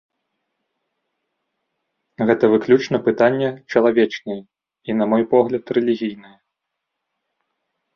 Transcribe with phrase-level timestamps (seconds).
[2.31, 6.37] Гэта выключна пытанне чалавечнае і, на мой погляд, рэлігійнае.